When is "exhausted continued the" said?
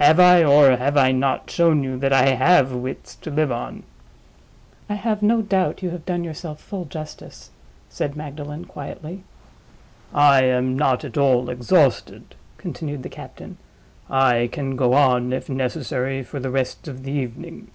11.50-13.10